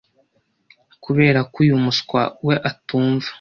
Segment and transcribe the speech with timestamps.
[1.03, 3.27] kuberako uyu muswa we atumva